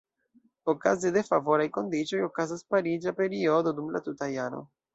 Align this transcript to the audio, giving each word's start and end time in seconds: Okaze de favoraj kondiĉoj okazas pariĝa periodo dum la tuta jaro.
Okaze 0.71 1.11
de 1.17 1.23
favoraj 1.27 1.67
kondiĉoj 1.75 2.21
okazas 2.29 2.67
pariĝa 2.75 3.17
periodo 3.23 3.75
dum 3.81 3.93
la 3.97 4.05
tuta 4.09 4.35
jaro. 4.37 4.67